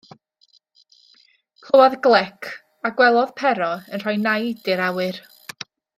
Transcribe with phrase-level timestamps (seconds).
[1.67, 2.49] Clywodd glec,
[2.89, 3.69] a gwelodd Pero
[3.99, 5.21] yn rhoi naid i'r awyr.